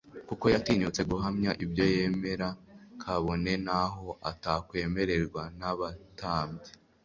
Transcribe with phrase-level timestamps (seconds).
[0.29, 2.49] kuko yatinyutse guhamya ibyo yemera
[3.01, 6.69] kabone naho atakwemerwa n'abatambyi